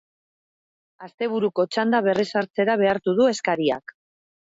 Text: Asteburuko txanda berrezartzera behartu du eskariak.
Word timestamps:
Asteburuko 1.09 1.67
txanda 1.75 2.01
berrezartzera 2.09 2.79
behartu 2.85 3.19
du 3.23 3.33
eskariak. 3.37 3.99